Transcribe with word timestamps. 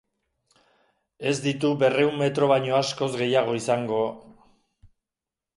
Ez 1.31 1.33
ditu 1.43 1.71
berrehun 1.83 2.17
metro 2.23 2.49
baino 2.53 2.79
askoz 2.81 3.13
gehiago 3.21 3.57
izango... 3.61 4.03